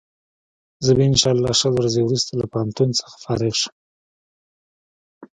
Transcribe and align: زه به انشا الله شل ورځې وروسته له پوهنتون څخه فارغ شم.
زه 0.85 0.91
به 0.97 1.03
انشا 1.09 1.29
الله 1.33 1.51
شل 1.59 1.73
ورځې 1.77 2.01
وروسته 2.03 2.31
له 2.39 2.45
پوهنتون 2.51 2.89
څخه 2.99 3.15
فارغ 3.23 3.53
شم. 3.61 3.75